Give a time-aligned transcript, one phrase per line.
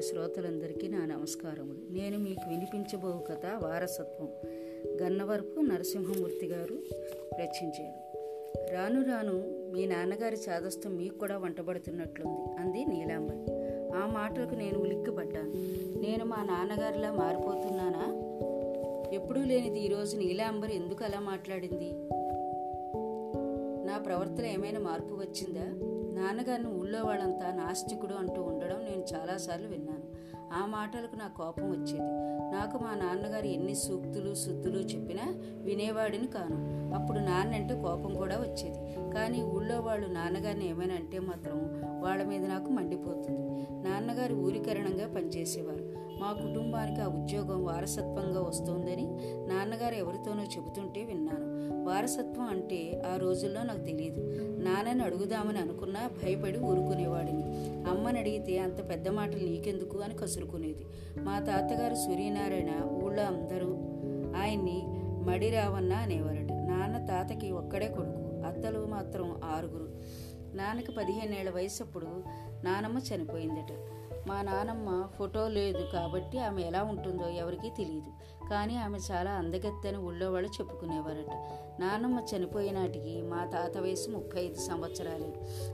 [0.00, 1.78] శ్రోతలందరికీ నా నమస్కారములు.
[1.90, 4.28] నేను మీకు వినిపించబో కథ వారసత్వం.
[5.02, 6.78] గన్నవరపు నరసింహమూర్తి గారు
[7.40, 8.18] రచించారు.
[8.72, 9.32] రాను రాను
[9.72, 13.38] మీ నాన్నగారి చాదస్తం మీకు కూడా వంటబడుతున్నట్లుంది అంది నీలాంబరి.
[13.96, 15.52] ఆ మాటలకు నేను ఉలిక్కిపడ్డాను.
[16.00, 18.06] నేను మా నాన్నగారిలా మారిపోతున్నానా?
[19.14, 21.92] ఎప్పుడూ లేనిది ఈరోజు నీలాంబరి ఎందుకు అలా మాట్లాడింది?
[24.00, 25.64] ప్రవర్తన ఏమైనా మార్పు వచ్చిందా?
[26.20, 30.20] నాన్నగారిని ఊళ్ళో వాళ్ళంతా నాస్తికుడు అంటూ ఉండడం నేను చాలాసార్లు విన్నాను.
[30.52, 32.30] ఆ మాటలకు నా కోపం వచ్చేది.
[32.52, 35.22] నాకు మా నాన్నగారు ఎన్ని సూక్తులు సుత్తులు చెప్పినా
[35.62, 36.80] వినేవాడిని కాను.
[36.94, 39.10] అప్పుడు నాన్నంటే కోపం కూడా వచ్చేది.
[39.14, 41.58] కానీ ఊళ్ళో వాళ్ళు నాన్నగారిని ఏమైనా అంటే మాత్రం
[42.00, 43.50] వాళ్ళ మీద నాకు మండిపోతుంది.
[43.88, 46.00] నాన్నగారు ఊరికరణంగా పనిచేసేవారు.
[46.20, 49.06] మా కుటుంబానికి ఆ ఉద్యోగం వారసత్వంగా వస్తోందని
[49.48, 51.49] నాన్నగారు ఎవరితోనో చెబుతుంటే విన్నాను.
[51.84, 54.20] వారసత్వం అంటే ఆ రోజుల్లో నాకు తెలియదు
[54.62, 57.42] నాన్నని అడుగుదామని అనుకున్నా భయపడి ఊరుకునేవాడిని.
[57.90, 60.86] అమ్మని అడిగితే అంత పెద్ద మాటలు నీకెందుకు అని కసురుకునేది.
[61.18, 63.68] మా తాతగారు సూర్యనారాయణ ఊళ్ళో అందరూ
[64.36, 64.82] ఆయన్ని
[65.30, 66.52] మడిరావన్న అనేవారట.
[66.52, 69.88] నాన్న తాతకి ఒక్కడే కొడుకు అత్తలు మాత్రం ఆరుగురు.
[70.56, 72.06] నాన్నకి పదిహేనేళ్ళ వయసు అప్పుడు
[72.64, 73.72] నానమ్మ చనిపోయిందట.
[74.26, 78.12] మా నానమ్మ ఫోటో లేదు కాబట్టి ఆమె ఎలా ఉంటుందో ఎవరికీ తెలియదు
[78.50, 81.32] కానీ ఆమె చాలా అందగత్తని ఊళ్ళో వాళ్ళు చెప్పుకునేవారట.
[81.80, 85.32] నానమ్మ చనిపోయినాటికి మా తాత వయసు ముప్పై ఐదు సంవత్సరాలే.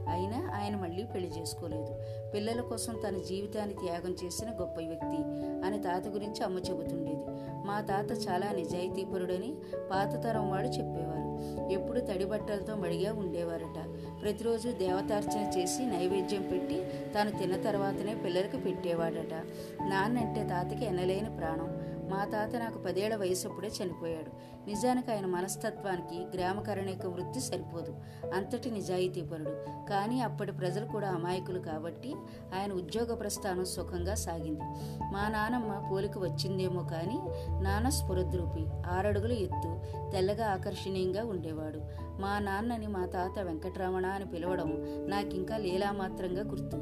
[0.08, 1.94] అయినా ఆయన మళ్ళీ పెళ్ళి చేసుకోలేదు.
[2.34, 5.18] పిల్లల కోసం తన జీవితాన్ని త్యాగం చేసిన గొప్ప వ్యక్తి
[5.66, 7.24] అని తాత గురించి అమ్మ చెబుతుండేది.
[7.66, 9.54] మా తాత చాలా నిజాయితీపరుడని
[9.90, 11.16] పాత తరం వాళ్ళు చెప్పేవారు.
[11.72, 13.85] ఎప్పుడు తడి బట్టలతో మడిగా ఉండేవారట.
[14.22, 16.82] ప్రతిరోజు దేవతార్చన చేసి నైవేద్యం పెట్టి
[17.14, 19.34] తాను తిన్న తర్వాతనే పిల్లలకు పెట్టేవాడట.
[19.82, 21.86] నాన్నంటే తాతకి ఎనలేని ప్రాణం.
[22.10, 24.30] మా తాత నాకు పదేళ్ళ వయసప్పుడే చనిపోయాడు.
[24.68, 27.94] నిజానికి ఆయన మనస్తత్వానికి గ్రామకరణిక వృత్తి సరిపోదు.
[28.34, 29.50] అంతటి నిజాయితీపరుడు
[29.90, 32.14] కానీ అప్పటి ప్రజలు కూడా అమాయకులు కాబట్టి
[32.54, 34.60] ఆయన ఉద్యోగ ప్రస్థానం సుఖంగా సాగింది.
[35.12, 37.18] మా నానమ్మ పోలిక వచ్చిందేమో కానీ
[37.62, 42.05] నాన్న స్ఫురద్రూపి ఆరడుగుల ఎత్తు తెల్లగా ఆకర్షణీయంగా ఉండేవాడు.
[42.20, 44.70] మా నాన్నని మా తాత వెంకటరమణ అని పిలవడం
[45.08, 46.76] నాకింకా లీలామాత్రంగా గుర్తు.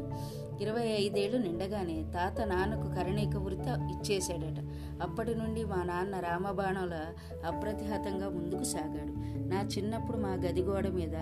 [0.62, 4.61] ఇరవై ఐదేళ్ళు నిండగానే తాత నాన్నకు కరణీక వృత్తి ఇచ్చేశాడట.
[5.03, 7.06] అప్పటి నుండి మా నాన్న రామబాణంల
[7.44, 9.25] అప్రతిహతంగా ముందుకు సాగాడు.
[9.49, 11.12] నా చిన్నప్పుడు మా గది గోడ మీద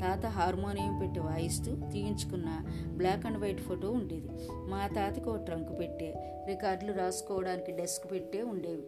[0.00, 2.46] తాత హార్మోనియం పెట్టి వాయిస్తూ తీయించుకున్న
[2.96, 4.28] బ్లాక్ అండ్ వైట్ ఫోటో ఉండేది.
[4.50, 6.14] మా తాతకు ఓ ట్రంక్ పెట్టే
[6.48, 8.84] రికార్డులు రాసుకోవడానికి డెస్క్ పెట్టే ఉండేవి.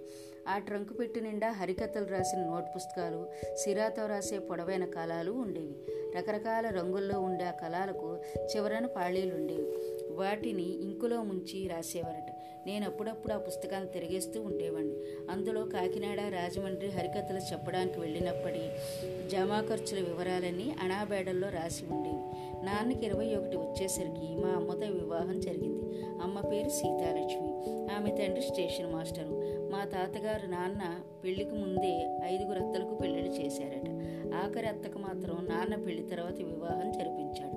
[0.49, 3.27] ఆ ట్రంకు పెట్టి నిండా హరికథలు రాసిన నోట్ పుస్తకాలు
[3.57, 5.77] సిరాతో రాసే పొడవైన కళాలు ఉండేవి.
[6.17, 8.21] రకరకాల రంగుల్లో ఉండే ఆ కళాలకు
[8.57, 9.79] చివరన పాళీలు ఉండేవి.
[10.15, 12.33] వాటిని ఇంకులో ముంచి రాసేవారట.
[12.67, 14.95] నేను అప్పుడప్పుడు ఆ పుస్తకాన్ని తిరిగేస్తూ ఉండేవాడిని
[15.31, 18.71] అందులో కాకినాడ రాజమండ్రి హరికథలు చెప్పడానికి వెళ్ళినప్పటి
[19.29, 22.22] జమా ఖర్చుల వివరాలన్నీ అనాబేడల్లో రాసి ఉండేవి.
[22.63, 25.83] నాన్నకి ఇరవై ఒకటి వచ్చేసరికి మా అమ్మతో వివాహం జరిగింది.
[26.23, 27.49] అమ్మ పేరు సీతాలక్ష్మి.
[27.95, 29.35] ఆమె తండ్రి స్టేషన్ మాస్టరు.
[29.73, 30.83] మా తాతగారు నాన్న
[31.25, 33.89] పెళ్ళికి ముందే ఐదుగురు అత్తలకు పెళ్ళిళ్ళు చేశారట.
[34.35, 37.53] ఆఖరి అత్తకు మాత్రం నాన్న పెళ్ళి తర్వాత వివాహం జరిపించాడు.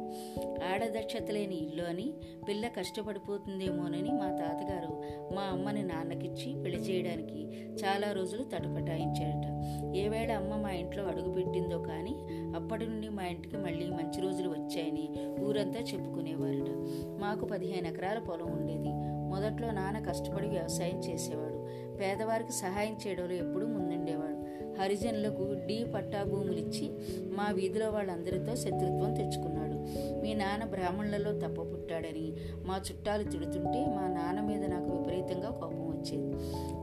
[0.74, 2.14] ఆడదక్షత లేని ఇల్లు అని
[2.48, 4.92] పిల్ల కష్టపడిపోతుందేమోనని మా తాతగారు
[5.36, 7.42] మా అమ్మని నాన్నకిచ్చి పెళ్ళి చేయడానికి
[7.84, 9.48] చాలా రోజులు తటపటాయించాడట
[9.96, 12.16] ఏవేళ అమ్మ మా ఇంట్లో అడుగుపెట్టిందో కానీ
[12.56, 15.10] అప్పటి నుండి మా ఇంటికి మళ్ళీ మంచి రోజులు వచ్చాయని
[15.44, 16.70] ఊరంతా చెప్పుకునేవారట.
[17.22, 18.90] మాకు పదిహేను ఎకరాల పొలం ఉండేది.
[19.30, 21.66] మొదట్లో నాన్న కష్టపడి వ్యవసాయం చేసేవాడు.
[21.98, 24.36] పేదవారికి సహాయం చేయడంలో ఎప్పుడూ ముందుండేవాడు.
[24.82, 26.92] హరిజనులకు డీ పట్టా భూములిచ్చి
[27.36, 29.76] మా వీధిలో వాళ్ళందరితో శత్రుత్వం తెచ్చుకున్నాడు.
[30.22, 32.34] మీ నాన్న బ్రాహ్మణులలో తప్ప పుట్టాడని
[32.66, 36.34] మా చుట్టాలు తిడుతుంటే మా నాన్న మీద నాకు విపరీతంగా కోపం వచ్చేది.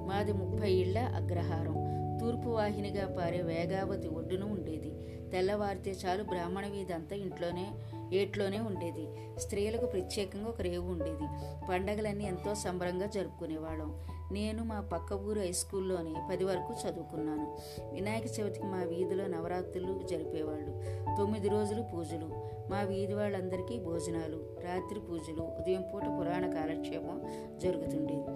[0.08, 1.92] మాది ముప్పై ఏళ్ళ అగ్రహారం.
[2.20, 4.92] తూర్పు వాహినిగా పారే వేగావతి ఒడ్డున ఉండేది.
[5.32, 7.72] తెల్లవారితే చాలు బ్రాహ్మణ వీధి అంతా ఇంట్లోనే
[8.12, 9.08] ఏట్లోనే ఉండేది.
[9.40, 11.24] స్త్రీలకు ప్రత్యేకంగా ఒక రేవు ఉండేది.
[11.68, 14.00] పండగలన్నీ ఎంతో సంబరంగా జరుపుకునేవాళ్ళం.
[14.32, 17.58] నేను మా పక్క ఊరు హై స్కూల్లోనే పది వరకు చదువుకున్నాను.
[17.92, 20.72] వినాయక చవితికి మా వీధిలో నవరాత్రులు జరిపేవాళ్ళు.
[21.16, 22.28] తొమ్మిది రోజులు పూజలు.
[22.70, 24.44] మా వీధి వాళ్ళందరికీ భోజనాలు.
[24.64, 25.42] రాత్రి పూజలు.
[25.42, 27.22] ఉదయం పూట పురాణ కాలక్షేపం
[27.58, 28.26] జరుగుతుండేది.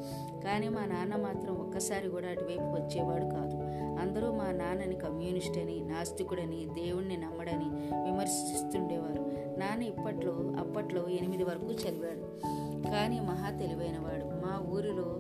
[0.45, 3.66] కానీ మా నాన్న మాత్రం ఒక్కసారి కూడా అటువైపు వచ్చేవాడు కాదు.
[4.01, 7.69] అందరూ మా నాన్నని కమ్యూనిస్ట్ అని నాస్తికుడని దేవుణ్ణి నమ్మడని
[8.05, 9.23] విమర్శిస్తుండేవారు.
[9.59, 12.47] నాన్న ఇప్పట్లో అప్పట్లో ఎనిమిది వరకు చదివాడు.
[12.91, 14.25] కానీ మహా తెలివైనవాడు.
[14.25, 15.17] మా ఊరిలో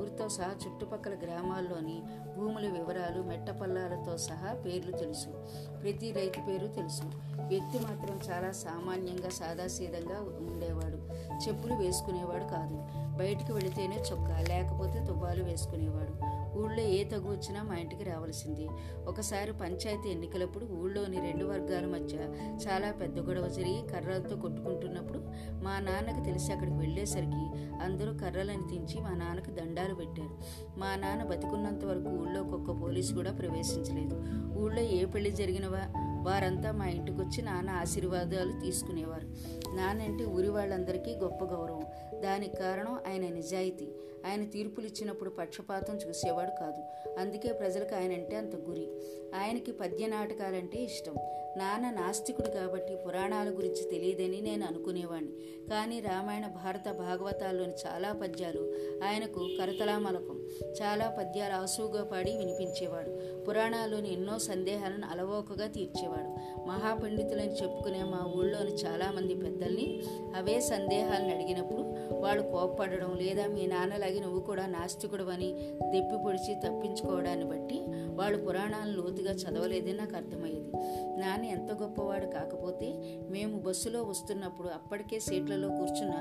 [0.00, 2.02] ఊరితో సహా చుట్టుపక్కల గ్రామాల్లోని
[2.36, 5.28] భూముల వివరాలు మెట్టపల్లాలతో సహా పేర్లు తెలుసు.
[5.82, 7.02] ప్రతి రైతు పేరు తెలుసు.
[7.48, 10.96] వ్యక్తి మాత్రం చాలా సామాన్యంగా సాదాసీదంగా ఉండేవాడు.
[11.48, 12.78] చెప్పులు వేసుకునేవాడు కాదు.
[13.18, 16.31] బయటికి వెళితేనే చొక్కా లేకపోతే తువ్వాలు వేసుకునేవాడు.
[16.64, 18.68] ఊళ్ళో ఏ తగు వచ్చినా మా ఇంటికి రావాల్సింది.
[19.08, 22.18] ఒకసారి పంచాయతీ ఎన్నికలప్పుడు ఊళ్ళోని రెండు వర్గాల మధ్య
[22.66, 25.18] చాలా పెద్ద గొడవ జరిగి కర్రలతో కొట్టుకుంటున్నప్పుడు
[25.64, 27.44] మా నాన్నకి తెలిసి అక్కడికి వెళ్ళేసరికి
[27.84, 30.38] అందరూ కర్రలను తించి మా నాన్నకు దండాలు పెట్టారు.
[30.78, 34.24] మా నాన్న బతికున్నంత వరకు ఊళ్ళోకి ఒక్క పోలీసు కూడా ప్రవేశించలేదు.
[34.58, 35.80] ఊళ్ళో ఏ పెళ్ళి జరిగినవా
[36.26, 39.26] వారంతా మా ఇంటికి వచ్చి నాన్న ఆశీర్వాదాలు తీసుకునేవారు.
[39.76, 41.82] నాన్నంటే ఊరి వాళ్ళందరికీ గొప్ప గౌరవం.
[42.20, 43.88] దానికి కారణం ఆయన నిజాయితీ.
[44.26, 47.10] ఆయన తీర్పులు ఇచ్చినప్పుడు పక్షపాతం చూసేవాడు కాదు.
[47.20, 48.88] అందుకే ప్రజలకు ఆయన అంటే అంత గురి.
[49.34, 51.14] ఆయనకి పద్య నాటకాలంటే ఇష్టం.
[51.56, 55.32] నాన్న నాస్తికుడు కాబట్టి పురాణాల గురించి తెలియదని నేను అనుకునేవాణ్ణి.
[55.70, 58.74] కానీ రామాయణ భారత భాగవతాల్లోని చాలా పద్యాలు
[59.04, 60.48] ఆయనకు కరతలామలకం.
[60.82, 63.41] చాలా పద్యాలు ఆసువుగా పాడి వినిపించేవాడు.
[63.48, 66.30] పురాణాల్లోని ఎన్నో సందేహాలను అలవోకగా తీర్చేవాడు.
[66.68, 70.02] మహాపండితులని చెప్పుకునే మా ఊళ్ళోని చాలామంది పెద్దల్ని
[70.36, 71.82] అవే సందేహాలను అడిగినప్పుడు
[72.20, 75.52] వాళ్ళు కోప్పడడం లేదా మీ నాన్నలాగే నువ్వు కూడా నాస్తికుడు అని
[75.90, 77.78] దెప్పి పొడిచి తప్పించుకోవడాన్ని బట్టి
[78.14, 80.70] వాళ్ళు పురాణాలను లోతుగా చదవలేదని నాకు అర్థమయ్యేది.
[81.20, 86.14] నాన్న ఎంత గొప్పవాడు కాకపోతే మేము బస్సులో వస్తున్నప్పుడు అప్పటికే సీట్లలో కూర్చున్న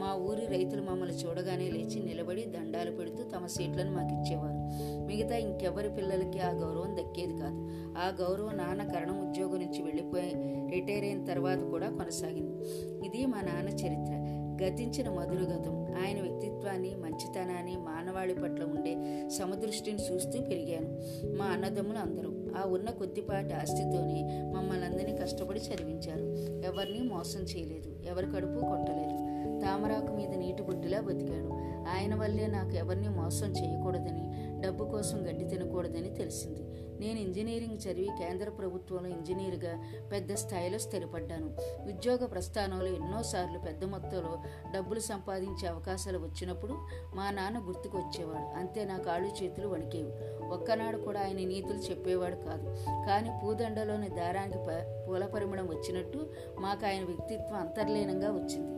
[0.00, 4.58] మా ఊరి రైతులు మమ్మల్ని చూడగానే లేచి నిలబడి దండాలు పెడుతూ తమ సీట్లను మాకు ఇచ్చేవారు.
[5.06, 7.58] మిగతా ఇంకెవరి పిల్లలకి ఆ గౌరవం దక్కేది కాదు.
[7.98, 10.34] ఆ గౌరవం నాన్న కరణం ఉద్యోగం నుంచి వెళ్ళిపోయి
[10.70, 12.56] రిటైర్ అయిన తర్వాత కూడా కొనసాగింది.
[13.06, 14.17] ఇది మా నాన్న చరిత్ర.
[14.62, 20.98] గతించిన మధురగతం ఆయన వ్యక్తిత్వాన్ని మంచితనాన్ని మానవాళి పట్ల ఉండే సమదృష్టిని చూస్తూ పెరిగాను.
[21.36, 22.30] మా అన్నదమ్ములు అందరూ.
[22.56, 26.24] ఆ ఉన్న కొద్దిపాటి ఆస్తితోనే మమ్మల్ని అందరినీ కష్టపడి చదివించారు.
[26.66, 27.96] ఎవరిని మోసం చేయలేదు.
[28.06, 29.28] ఎవరి కడుపు కొట్టలేదు.
[29.64, 31.48] తామరాకు మీద నీటి బుడ్డిలా బతికాడు.
[31.88, 34.28] ఆయన వల్లే నాకు ఎవరిని మోసం చేయకూడదని
[34.60, 36.62] డబ్బు కోసం గడ్డి తినకూడదని తెలిసింది.
[37.00, 41.46] నేను ఇంజనీరింగ్ చదివి కేంద్ర ప్రభుత్వంలో ఇంజనీర్గా పెద్ద స్థాయిలో స్థిరపడ్డాను.
[41.88, 44.42] ఉద్యోగ ప్రస్థానంలో ఎన్నోసార్లు పెద్ద మొత్తంలో
[44.74, 46.72] డబ్బులు సంపాదించే అవకాశాలు వచ్చినప్పుడు
[47.14, 50.12] మా నాన్న గుర్తుకు వచ్చేవాడు అంతే నా కాళ్ళు చేతులు వణికేవి.
[50.48, 52.76] ఒక్కనాడు కూడా ఆయన నీతులు చెప్పేవాడు కాదు.
[53.06, 54.58] కానీ పూదండలోని దారానికి
[55.08, 58.77] పూల పరిమళం వచ్చినట్టు మాకు ఆయన వ్యక్తిత్వం అంతర్లీనంగా వచ్చింది.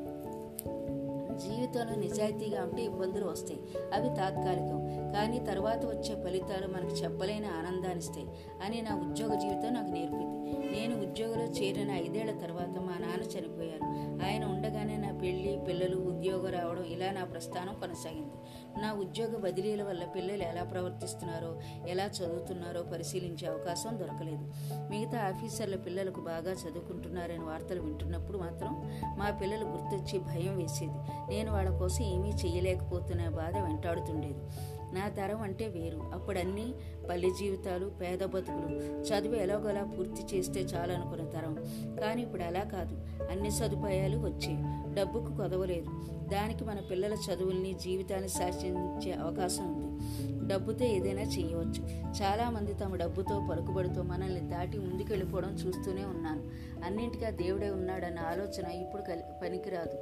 [1.41, 3.61] జీవితంలో నిజాయితీగా ఉంటే ఇబ్బందులు వస్తాయి.
[3.95, 4.81] అవి తాత్కాలికం.
[5.13, 8.27] కానీ తర్వాత వచ్చే ఫలితాలు మనకు చెప్పలేని ఆనందాన్నిస్తాయి
[8.65, 10.41] అని నా ఉద్యోగ జీవితం నాకు నేర్పింది.
[10.73, 13.85] నేను ఉద్యోగంలో చేరిన ఐదేళ్ళ తర్వాత మా నాన్న చనిపోయారు.
[14.27, 18.37] ఆయన ఉండగానే నా పెళ్ళి పిల్లలు ఉద్యోగం రావడం ఇలా నా ప్రస్థానం కొనసాగింది.
[18.79, 24.53] నా ఉద్యోగ బదిలీల వల్ల పిల్లలు ఎలా ప్రవర్తిస్తున్నారో ఎలా చదువుతున్నారో పరిశీలించే అవకాశం దొరకలేదు.
[24.91, 30.93] మిగతా ఆఫీసర్ల పిల్లలకు బాగా చదువుకుంటున్నారని వార్తలు వింటున్నప్పుడు మాత్రం మా పిల్లలు గుర్తొచ్చి భయం వేసేది.
[31.35, 34.41] నేను వాళ్ళ కోసం ఏమీ చేయలేకపోతున్న బాధ వెంటాడుతుండేది.
[34.95, 36.11] నా తరం అంటే వేరు.
[36.15, 36.75] అప్పుడన్నీ
[37.11, 38.77] పల్లె జీవితాలు పేద బతుకులు.
[38.81, 41.55] చదువు ఎలాగోలా పూర్తి చేస్తే చాలనుకున్న తరం.
[42.01, 43.25] కానీ ఇప్పుడు అలా కాదు.
[43.31, 44.95] అన్ని సదుపాయాలు వచ్చాయి.
[44.95, 45.91] డబ్బుకు కొదవలేదు
[46.29, 49.91] దానికి మన పిల్లల చదువుల్ని జీవితాన్ని శాసించే అవకాశం ఉంది.
[50.49, 51.85] డబ్బుతో ఏదైనా చేయవచ్చు
[52.23, 56.51] చాలామంది తమ డబ్బుతో పలుకుబడితో మనల్ని దాటి ముందుకెళ్ళిపోవడం చూస్తూనే ఉన్నాను
[56.85, 59.99] అన్నింటిగా దేవుడే ఉన్నాడన్న ఆలోచన ఇప్పుడు కలి పనికిరాదు.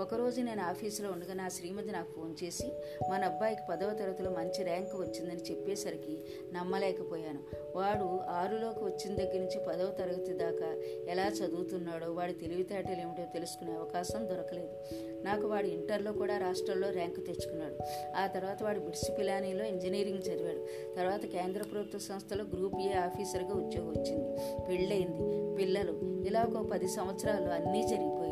[0.00, 2.72] ఒకరోజు నేను ఆఫీసులో ఉండగా నా శ్రీమతి నాకు ఫోన్ చేసి
[3.10, 6.18] మన అబ్బాయికి పదవ తరగతిలో మంచి ర్యాంకు వచ్చిందని చెప్పేసరికి
[6.52, 7.38] నమ్మలేకపోయాను.
[7.76, 10.66] వాడు ఆరులోకి వచ్చిన దగ్గర నుంచి పదవ తరగతి దాకా
[11.08, 14.76] ఎలా చదువుతున్నాడో వాడి తెలివితేటలు ఏమిటో తెలుసుకునే అవకాశం దొరకలేదు.
[15.24, 17.76] నాకు వాడు ఇంటర్లో కూడా రాష్ట్రంలో ర్యాంకు తెచ్చుకున్నాడు.
[18.16, 20.94] ఆ తర్వాత వాడు బిడ్స్ పిలానీలో ఇంజనీరింగ్ చదివాడు.
[20.96, 24.36] తర్వాత కేంద్ర ప్రభుత్వ సంస్థలో గ్రూప్ ఏ ఆఫీసర్గా ఉద్యోగం వచ్చింది.
[24.68, 25.56] పెళ్ళయింది.
[25.56, 26.24] పిల్లలు.
[26.26, 28.25] ఇలా ఒక పది సంవత్సరాలు అన్నీ జరిగిపోయాయి.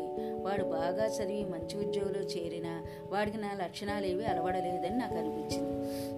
[0.45, 2.73] వాడు బాగా చదివి మంచి ఉద్యోగంలో చేరినా
[3.11, 5.75] వాడికి నా లక్షణాలు ఏవి అలవడలేదని నాకు అనిపించింది.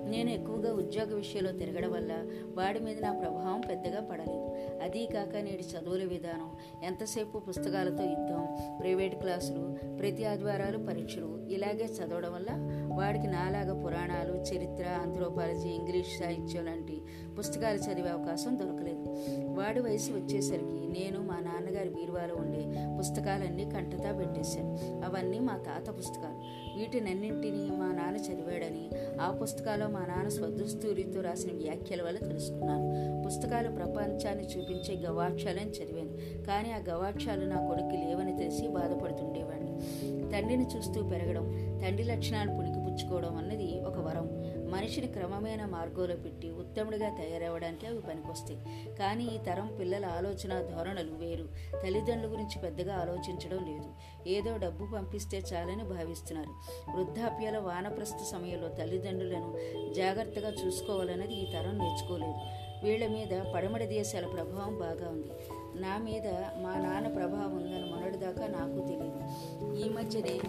[0.09, 2.13] నేను ఎక్కువగా ఉద్యోగ విషయంలో తిరగడం వల్ల
[2.57, 4.47] వాడి మీద నా ప్రభావం పెద్దగా పడలేదు.
[4.83, 6.49] అదీ కాక నేటి చదువుల విధానం
[6.83, 8.43] ఎంతసేపు పుస్తకాలతో యుద్ధం
[8.79, 9.63] ప్రైవేట్ క్లాసులు
[9.99, 12.51] ప్రతి ఆదివారాలు పరీక్షలు ఇలాగే చదవడం వల్ల
[12.99, 17.01] వాడికి నాలాగా పురాణాలు చరిత్ర ఆంథ్రోపాలజీ ఇంగ్లీష్ సాహిత్యం లాంటి
[17.39, 19.09] పుస్తకాలు చదివే అవకాశం దొరకలేదు.
[19.59, 22.65] వాడి వయసు వచ్చేసరికి నేను మా నాన్నగారి బీరువాలో ఉండే
[22.99, 24.77] పుస్తకాలన్నీ కంటతా పెట్టేశాను.
[25.05, 26.67] అవన్నీ మా తాత పుస్తకాలు.
[26.79, 28.89] వీటినన్నింటినీ మా నాన్న చదివాడని
[29.21, 32.87] ఆ పుస్తకాల్లో మా నాన్న స్వదస్తూరితో రాసిన వ్యాఖ్యల వల్ల తెలుసుకున్నాను.
[33.25, 36.45] పుస్తకాలు ప్రపంచాన్ని చూపించే గవాక్షాలని చదివాను.
[36.45, 39.77] కానీ ఆ గవాక్షాలు నా కొడుకు లేవని తెలిసి బాధపడుతుండేవాడిని.
[40.31, 41.51] తండ్రిని చూస్తూ పెరగడం
[41.83, 42.51] తండ్రి లక్షణాలు
[42.97, 44.27] నేర్చుకోవడం అన్నది ఒక వరం.
[44.71, 48.59] మనిషిని క్రమమైన మార్గంలో పెట్టి ఉత్తముడిగా తయారవడానికి అవి పనికొస్తాయి.
[48.99, 51.49] కానీ ఈ తరం పిల్లల ఆలోచన ధోరణులు వేరు.
[51.83, 53.93] తల్లిదండ్రుల గురించి పెద్దగా ఆలోచించడం లేదు.
[54.29, 56.51] ఏదో డబ్బు పంపిస్తే చాలని భావిస్తున్నారు.
[56.95, 59.57] వృద్ధాప్యాల వానప్రస్థ సమయంలో తల్లిదండ్రులను
[59.93, 62.67] జాగ్రత్తగా చూసుకోవాలన్నది ఈ తరం నేర్చుకోలేదు.
[62.85, 65.31] వీళ్ళ మీద పడమడి దేశాల ప్రభావం బాగా ఉంది.
[65.81, 66.27] నా మీద
[66.63, 69.21] మా నాన్న ప్రభావం ఉందని మొన్నటిదాకా నాకు తెలియదు
[69.85, 70.39] ఈ మధ్యనే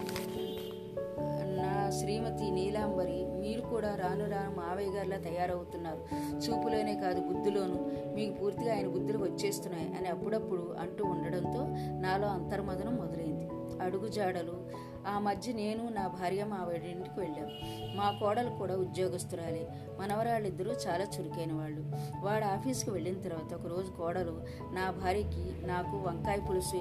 [1.98, 5.98] శ్రీమతి నీలాంబరి మీరు కూడా రాను రాను మావయ్య గారిలా తయారవుతున్నారు.
[6.36, 7.90] చూపులోనే కాదు బుద్ధిలోనూ.
[8.14, 11.66] మీకు పూర్తిగా ఆయన బుద్ధులు వచ్చేస్తున్నాయి అని అప్పుడప్పుడు అంటూ ఉండడంతో
[12.00, 13.48] నాలో అంతర్మదనం మొదలైంది.
[13.82, 17.50] అడుగుజాడలు ఆ మధ్య నేను నా భార్య మా ఇంటికి వెళ్ళాం.
[17.96, 19.68] మా కోడలు కూడా ఉద్యోగస్తురాలే.
[20.00, 21.82] మనవరాళ్ళిద్దరూ చాలా చురుకైన వాళ్ళు.
[22.26, 26.76] వాడు ఆఫీస్కి వెళ్ళిన తర్వాత ఒకరోజు కోడలు నా భార్యకి నాకు వంకాయ పులుసు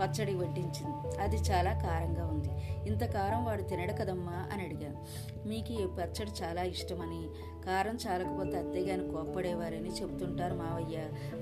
[0.00, 1.22] పచ్చడి వడ్డించింది.
[1.22, 2.48] అది చాలా కారంగా ఉంది.
[2.88, 5.04] ఇంత కారం వాడు తినడు కదమ్మా అని అడిగాను.
[5.48, 7.28] మీకు ఈ పచ్చడి చాలా ఇష్టమని
[7.66, 10.98] కారం చాలకపోతే అత్తయ్య గారిని కోప్పడేవారని చెబుతుంటారు మావయ్య.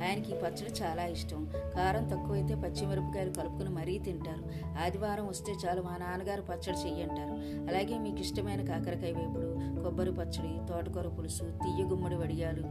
[0.07, 1.53] ఆయనకి పచ్చడి చాలా ఇష్టం.
[1.75, 4.75] కారం తక్కువైతే పచ్చిమిరపకాయలు కలుపుకుని మరీ తింటారు.
[4.79, 7.33] ఆదివారం వస్తే చాలు మా నాన్నగారు పచ్చడి చెయ్యంటారు.
[7.69, 12.63] అలాగే మీకు ఇష్టమైన కాకరకాయ వేపుడు కొబ్బరి పచ్చడి తోటకూర పులుసు తీయ గుమ్మడి వడియాలు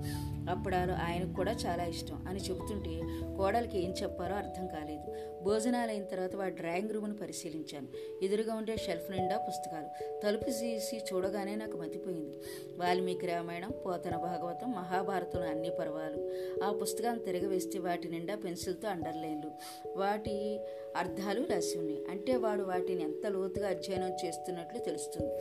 [0.49, 3.01] అప్పడాలు ఆయనకు కూడా చాలా ఇష్టం అని చెబుతుంటే
[3.37, 5.13] కోడలికి ఏం చెప్పారో అర్థం కాలేదు.
[5.43, 7.87] భోజనాలు అయిన తర్వాత వాడి డ్రాయింగ్ రూమ్ను పరిశీలించాను.
[8.25, 10.19] ఎదురుగా ఉండే షెల్ఫ్ నిండా పుస్తకాలు.
[10.21, 12.41] తలుపు తీసి చూడగానే నాకు మతిపోయింది.
[12.77, 16.31] వాల్మీకి రామాయణం పోతన భాగవతం మహాభారతం అన్ని పర్వాలు.
[16.63, 19.51] ఆ పుస్తకాన్ని తిరగవేస్తే వాటి నిండా పెన్సిల్తో అండర్లైన్లు.
[19.98, 20.60] వాటి
[20.96, 22.05] అర్థాలు రాసి ఉన్నాయి.
[22.10, 25.34] అంటే వాడు వాటిని ఎంత లోతుగా అధ్యయనం చేస్తున్నట్లు తెలుస్తుంది.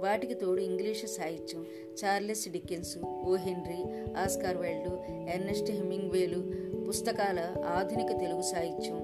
[0.00, 1.66] వాటికి తోడు ఇంగ్లీషు సాహిత్యం
[2.04, 4.90] Charles Dickens O Henry Oscar Wilde
[5.30, 6.50] Ernest హెమింగ్వేలు
[6.88, 8.98] పుస్తకాల ఆధునిక తెలుగు సాహిత్యం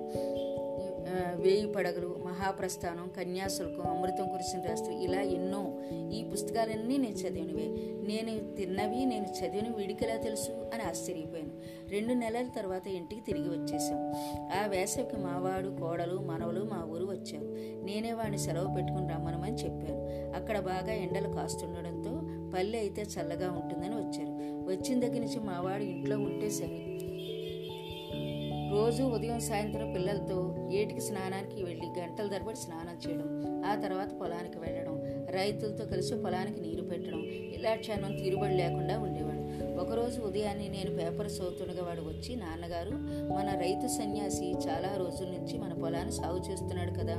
[1.37, 7.69] వేయి పడగలు మహాప్రస్థానం కన్యాశుల్కం అమృతం కురిసిన రాస్తూ ఇలా ఎన్నో ఈ పుస్తకాలన్నీ నేను చదివినవే.
[8.09, 11.51] నేను తిన్నవి నేను చదివిన వీడికిలా తెలుసు అని ఆశ్చర్యపోయాను.
[11.89, 14.13] రెండు నెలల తర్వాత ఇంటికి తిరిగి వచ్చేసాం
[14.63, 17.47] ఆ వేసవికి మావాడు కోడలు మనవలు మా ఊరు వచ్చారు.
[17.85, 20.09] నేనే వాడిని సెలవు పెట్టుకుని రమ్మనమని చెప్పాను.
[20.37, 22.11] అక్కడ బాగా ఎండలు కాస్తుండడంతో
[22.57, 24.49] పల్లె అయితే చల్లగా ఉంటుందని వచ్చారు.
[24.69, 26.85] వచ్చిన దగ్గర నుంచి మావాడు ఇంట్లో ఉంటే సరే
[28.79, 33.29] రోజు ఉదయం సాయంత్రం పిల్లలతో ఏటికి స్నానానికి వెళ్ళి గంటల తరబడి స్నానం చేయడం
[33.67, 34.95] ఆ తర్వాత పొలానికి వెళ్ళడం
[35.31, 37.21] రైతులతో కలిసి పొలానికి నీరు పెట్టడం
[37.57, 39.43] ఇలా క్షణం తీరుబడి లేకుండా ఉండేవాడు.
[39.81, 42.91] ఒకరోజు ఉదయాన్నే నేను పేపర్ చదువుతుండగా వాడు వచ్చి నాన్నగారు
[43.35, 47.17] మన రైతు సన్యాసి చాలా రోజుల నుంచి మన పొలాన్ని సాగు చేస్తున్నాడు కదా.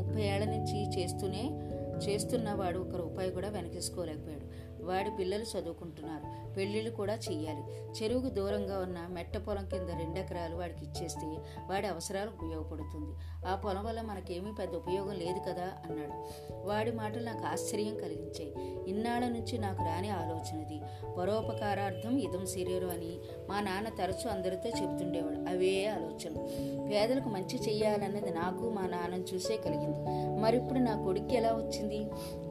[0.00, 1.44] ముప్పై ఏళ్ళ నుంచి చేస్తూనే
[2.06, 4.41] చేస్తున్నవాడు ఒక రూపాయి కూడా వెనకేసుకోలేకపోయాడు.
[4.84, 6.42] వాడి పిల్లలు చదువుకుంటున్నారు.
[6.54, 7.60] పెళ్ళిళ్ళు కూడా చెయ్యాలి.
[7.72, 11.38] చెరువుకు దూరంగా ఉన్న మెట్ట పొలం కింద రెండెకరాలు వాడికి ఇచ్చేస్తే
[11.70, 13.12] వాడి అవసరాలకు ఉపయోగపడుతుంది.
[13.46, 15.72] ఆ పొలం వల్ల మనకేమీ పెద్ద ఉపయోగం లేదు కదా?
[15.90, 16.28] అన్నాడు.
[16.66, 18.54] వాడి మాటలు నాకు ఆశ్చర్యం కలిగించాయి.
[18.90, 20.80] ఇన్నాళ్ళ నుంచి నాకు రాని ఆలోచనది.
[21.18, 25.50] పరోపకారార్థం ఇదం శరీరం అని మా నాన్న తరచూ అందరితో చెబుతుండేవాడు.
[25.50, 26.38] అవే ఆలోచనలు.
[26.88, 29.98] పేదలకు మంచి చేయాలన్నది నాకు మా నాన్నను చూసే కలిగింది.
[30.40, 32.06] మరిప్పుడు నా కొడుక్కి ఎలా వచ్చింది?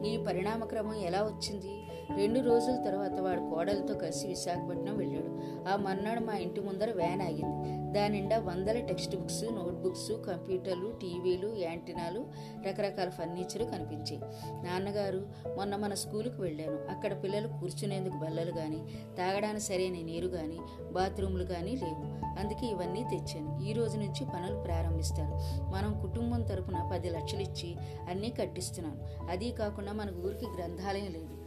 [0.08, 1.91] ఈ పరిణామక్రమం ఎలా వచ్చింది?
[2.16, 5.42] రెండు రోజుల తర్వాత వాడు కోడలతో కలిసి విశాఖపట్నం వెళ్ళాడు.
[5.68, 7.82] ఆ మర్నాడు మా ఇంటి ముందర వ్యాన్ ఆగింది.
[7.92, 12.26] దాని నిండా వందల టెక్స్ట్ బుక్స్ నోట్బుక్స్ కంప్యూటర్లు టీవీలు యాంటీనాలు
[12.68, 14.20] రకరకాల ఫర్నిచర్ కనిపించాయి.
[14.64, 15.26] నాన్నగారు
[15.56, 16.90] మొన్న మన స్కూలుకు వెళ్ళాను.
[16.90, 18.78] అక్కడ పిల్లలు కూర్చునేందుకు బల్లలు కానీ
[19.18, 20.58] తాగడానికి సరైన నీరు కానీ
[20.92, 22.22] బాత్రూములు కానీ లేవు.
[22.40, 23.60] అందుకే ఇవన్నీ తెచ్చాను.
[23.64, 25.34] ఈ రోజు నుంచి పనులు ప్రారంభిస్తారు
[25.70, 27.76] మనం కుటుంబం తరపున పది లక్షలు ఇచ్చి
[28.10, 29.30] అన్నీ కట్టిస్తున్నాను.
[29.30, 31.41] అదీ కాకుండా మన ఊరికి గ్రంథాలయం లేదు.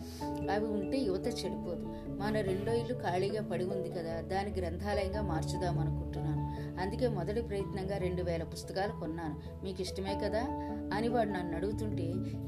[0.52, 1.96] అవి ఉంటే యువత చెడిపోదు.
[2.20, 6.46] మన రెండో ఇల్లు ఖాళీగా పడి ఉంది కదా దాని గ్రంథాలయంగా మార్చుదాం అనుకుంటున్నాను.
[6.82, 9.66] అందుకే మొదటి ప్రయత్నంగా రెండు వేల పుస్తకాలు కొన్నాను.
[9.66, 10.42] మీకు ఇష్టమే కదా?
[10.94, 12.04] అని వాడు నన్ను అడుగుతుంటే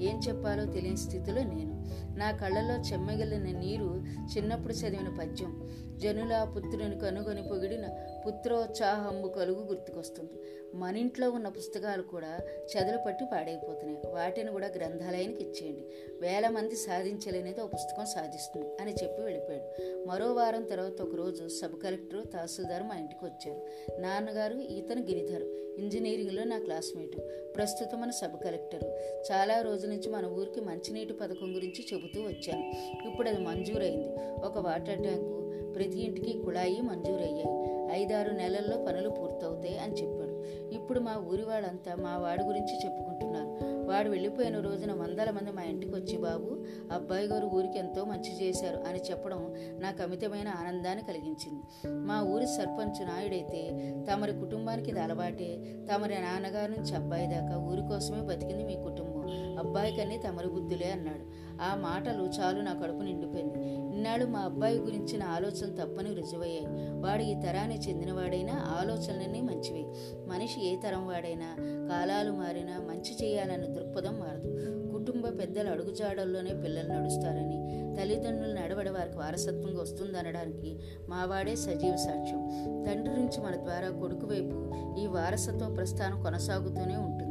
[0.05, 1.76] ఏం చెప్పాలో తెలియని స్థితిలో నేను.
[2.17, 4.03] నా కళ్ళలో చెమ్మగిలిన నీరు
[4.37, 5.73] చిన్నప్పుడు చదివిన పద్యం.
[5.97, 7.85] జనుల పుత్రుని కనుగొని పొగిడిన
[8.27, 10.31] పుత్రోత్సాహంబు కలుగు గుర్తుకొస్తుంది.
[10.75, 12.39] మన ఇంట్లో ఉన్న పుస్తకాలు కూడా
[12.77, 14.13] చెదలు పట్టి పాడైపోతున్నాయి.
[14.13, 15.87] వాటిని కూడా గ్రంథాలయానికి ఇచ్చేయండి.
[16.21, 20.05] వేల మంది సాధించలేనిది ఒక పుస్తకం సాధిస్తుంది అని చెప్పి వెళ్ళిపోయాడు.
[20.05, 23.61] మరో వారం తర్వాత ఒకరోజు సబ్ కలెక్టర్ తహసీల్దార్ మా ఇంటికి వచ్చారు.
[24.01, 25.43] నాన్నగారు ఈతను గిరిధర్.
[25.77, 27.17] ఇంజనీరింగ్లో నా క్లాస్మేటు.
[27.55, 28.87] ప్రస్తుతం మన సబ్ కలెక్టరు.
[29.31, 32.63] చాలా రోజుల నుంచి మన ఊరికి మంచినీటి పథకం గురించి చెబుతూ వచ్చాను.
[33.07, 34.09] ఇప్పుడు అది మంజూరైంది.
[34.45, 35.43] ఒక వాటర్ ట్యాంకు
[35.75, 37.67] ప్రతి ఇంటికి కుళాయి మంజూరయ్యాయి.
[38.01, 40.27] ఐదారు నెలల్లో పనులు పూర్తవుతాయి అని చెప్పాడు.
[40.73, 43.77] ఇప్పుడు మా ఊరి వాళ్ళంతా మా వాడి గురించి చెప్పుకుంటున్నారు.
[43.87, 48.77] వాడు వెళ్ళిపోయిన రోజున వందల మంది మా ఇంటికి వచ్చి బాబు అబ్బాయి గారు ఊరికి ఎంతో మంచి చేశారు
[48.89, 51.87] అని చెప్పడం నాకు అమితమైన ఆనందాన్ని కలిగించింది.
[51.87, 55.75] మా ఊరి సర్పంచ్ నాయుడైతే తమరి కుటుంబానికి ఇది అలవాటే.
[55.93, 59.16] తమరి నాన్నగారు నుంచి అబ్బాయి దాకా ఊరి కోసమే బతికింది మీ కుటుంబం.
[59.59, 61.47] అబ్బాయికన్నీ తమరి బుద్ధులే అన్నాడు.
[61.61, 63.73] ఆ మాటలు చాలు నా కడుపు నిండిపోయింది.
[63.73, 66.67] ఇన్నాళ్ళు మా అబ్బాయి గురించిన ఆలోచన తప్పని రుజువయ్యాయి.
[67.01, 69.85] వాడు ఈ తరానికి చెందినవాడైనా ఆలోచనలన్నీ మంచివే.
[70.27, 71.55] మనిషి ఏ తరం వాడైనా
[71.89, 74.77] కాలాలు మారినా మంచి చేయాలన్న దృక్పథం మారదు.
[74.91, 80.79] కుటుంబ పెద్దల అడుగుజాడల్లోనే పిల్లలు నడుస్తారని తల్లిదండ్రులు నడవడ వారికి వారసత్వంగా వస్తుందనడానికి
[81.09, 82.49] మావాడే సజీవ సాక్ష్యం.
[82.87, 87.26] తండ్రి నుంచి మన ద్వారా కొడుకు వైపు ఈ వారసత్వ ప్రస్థానం కొనసాగుతూనే ఉంటుంది.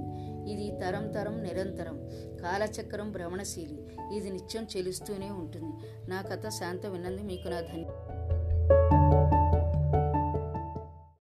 [0.48, 2.10] ఇది తరం తరం నిరంతరం.
[2.42, 3.86] కాలచక్రం భ్రమణశీలి.
[4.16, 5.72] ఇది నిత్యం చెలుస్తూనే ఉంటుంది.
[6.10, 7.86] నా కథ శాంత వినంది మీకు నా ధన్య